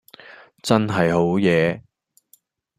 [0.63, 1.81] 真係好嘢￼￼